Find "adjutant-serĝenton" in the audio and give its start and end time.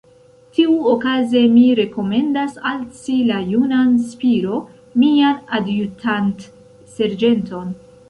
5.63-7.81